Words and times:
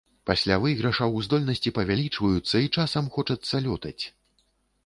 Пасля 0.27 0.55
выйгрышаў 0.63 1.13
здольнасці 1.27 1.73
павялічваюцца, 1.79 2.55
і 2.65 2.73
часам 2.81 3.13
хочацца 3.19 3.55
лётаць. 3.67 3.99